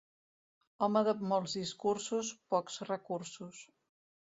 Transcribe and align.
Home 0.85 1.03
de 1.07 1.13
molts 1.33 1.53
discursos, 1.59 2.33
pocs 2.55 2.81
recursos. 2.91 3.65